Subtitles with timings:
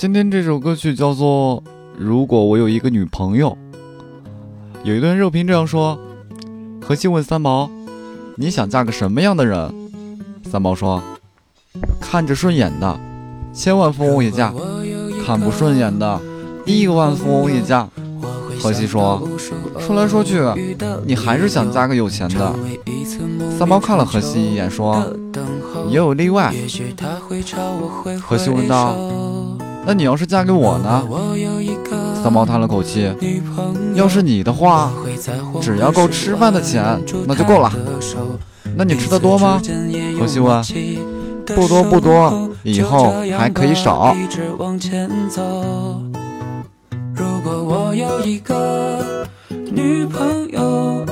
[0.00, 1.62] 今天这首歌曲叫做
[1.98, 3.50] 《如果我有一个女朋友》。
[4.82, 6.00] 有一段热评这样说：
[6.80, 7.70] 何西问三毛
[8.36, 9.70] ：“你想嫁个什么样的人？”
[10.50, 11.02] 三毛说
[12.00, 12.98] ：“看着顺眼的，
[13.52, 14.54] 千万富翁也嫁；
[15.22, 16.18] 看不顺眼的，
[16.64, 17.86] 亿万富翁也嫁。”
[18.58, 19.22] 何西说
[19.78, 20.40] ：“说来说去，
[21.04, 22.54] 你还是想嫁个有钱的。”
[23.58, 25.14] 三毛看了何西一眼，说
[25.90, 26.54] ：“也有例外。”
[28.26, 28.96] 何西问道
[29.90, 31.02] ：“那你要是嫁给我呢？”
[32.22, 33.12] 三毛叹了口气
[33.94, 34.92] ：“要是你的话，
[35.60, 36.84] 只要够吃饭的钱，
[37.26, 37.72] 那就够了。
[38.76, 39.60] 那你吃的多吗？”
[40.16, 40.62] 何西问。
[41.56, 44.14] “不多不多，以后还可以少。”
[47.12, 49.26] 如果我有一个
[49.72, 51.04] 女朋友，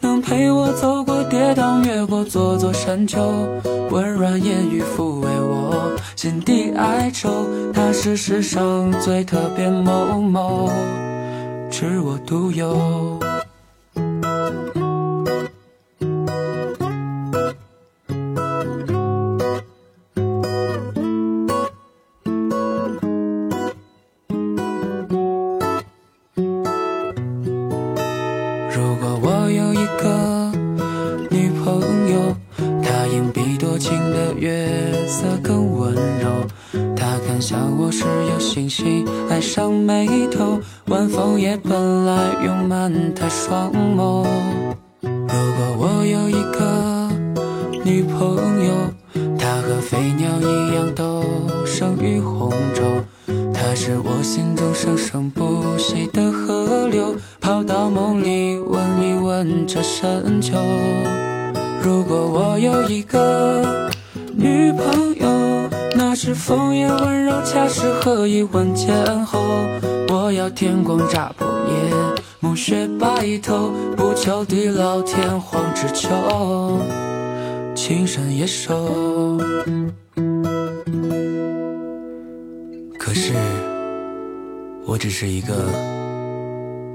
[0.00, 3.46] 能陪我走过跌宕，越过座座山丘，
[3.92, 7.46] 温软言语抚慰我心底哀愁。
[7.74, 10.70] 她是世上最特别某某，
[11.70, 13.18] 只我独有。
[28.70, 30.52] 如果我有一个
[31.30, 31.80] 女朋
[32.12, 32.36] 友，
[32.82, 34.93] 她隐蔽多情的月，
[37.46, 44.26] 想我时有星星爱上眉头，晚风也本来拥满她双眸。
[45.02, 47.10] 如果我有一个
[47.84, 48.72] 女朋友，
[49.38, 51.22] 她和飞鸟一样都
[51.66, 52.82] 生于洪洲。
[53.52, 60.56] 她是我心中生生不息的河流，跑到梦里问一问这深秋。
[61.82, 63.90] 如果我有一个
[64.34, 65.33] 女朋友，
[66.34, 69.38] 风也温柔，恰是合一吻间后。
[70.08, 71.74] 我要天光乍破夜，
[72.40, 76.78] 暮雪白头，不求地老天荒只求，
[77.74, 79.38] 情深也寿。
[82.98, 83.32] 可是，
[84.86, 85.54] 我只是一个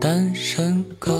[0.00, 1.12] 单身狗。